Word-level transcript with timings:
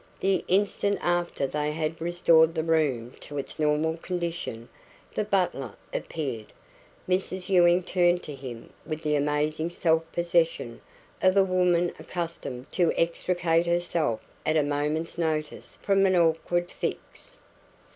The 0.19 0.43
instant 0.47 0.97
after 1.03 1.45
they 1.45 1.73
had 1.73 2.01
restored 2.01 2.55
the 2.55 2.63
room 2.63 3.11
to 3.19 3.37
its 3.37 3.59
normal 3.59 3.97
condition, 3.97 4.67
the 5.13 5.23
butler 5.23 5.75
appeared. 5.93 6.51
Mrs 7.07 7.49
Ewing 7.49 7.83
turned 7.83 8.23
to 8.23 8.33
him 8.33 8.71
with 8.83 9.03
the 9.03 9.15
amazing 9.15 9.69
self 9.69 10.11
possession 10.11 10.81
of 11.21 11.37
a 11.37 11.43
woman 11.43 11.93
accustomed 11.99 12.71
to 12.71 12.91
extricate 12.97 13.67
herself 13.67 14.21
at 14.43 14.57
a 14.57 14.63
moment's 14.63 15.19
notice 15.19 15.77
from 15.83 16.07
an 16.07 16.15
awkward 16.15 16.71
fix. 16.71 17.37